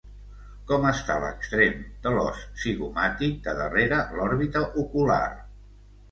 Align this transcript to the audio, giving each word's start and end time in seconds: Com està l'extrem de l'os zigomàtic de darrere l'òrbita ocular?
Com 0.69 0.85
està 0.91 1.17
l'extrem 1.23 1.83
de 2.05 2.13
l'os 2.15 2.39
zigomàtic 2.63 3.35
de 3.49 3.53
darrere 3.59 3.99
l'òrbita 4.21 4.63
ocular? 4.85 5.23